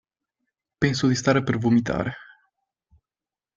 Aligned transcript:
Penso 0.79 1.05
di 1.05 1.13
stare 1.13 1.43
per 1.43 1.59
vomitare. 1.59 2.13